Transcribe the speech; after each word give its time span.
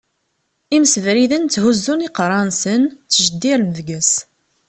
Imsebriden 0.75 1.43
tthuzzun 1.45 2.05
iqerra-nsen, 2.07 2.81
ttjeddiren 2.91 3.69
deg-s. 3.77 4.11